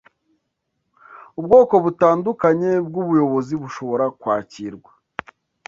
ubwoko 1.39 1.73
butandukanye 1.85 2.71
bwubuyobozi 2.87 3.53
bushobora 3.61 4.05
kwakirwa 4.19 4.91